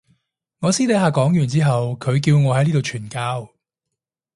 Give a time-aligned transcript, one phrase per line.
[0.61, 3.51] 我私底下講完之後佢叫我喺呢度傳教